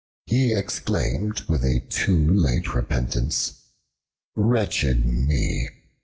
He 0.25 0.51
exclaimed 0.51 1.41
with 1.43 1.63
a 1.63 1.81
too 1.81 2.27
late 2.33 2.73
repentance, 2.73 3.53
"Wretched 4.35 5.05
me! 5.05 5.69